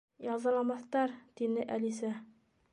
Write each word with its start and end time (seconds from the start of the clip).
—Язаламаҫтар, 0.27 1.13
—тине 1.35 1.69
Әлисә. 1.79 2.13